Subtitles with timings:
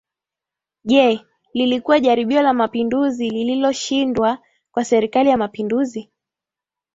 [0.83, 1.19] Je
[1.53, 4.37] lilikuwa jaribio la Mapinduzi lililoshindwa
[4.71, 6.11] kwa Serikali ya Mapinduzi